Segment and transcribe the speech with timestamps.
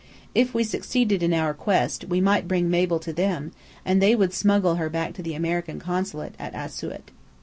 [0.33, 3.51] If we succeeded in our quest, we might bring Mabel to them,
[3.85, 7.11] and they would smuggle her back to the American Consulate at Asiut.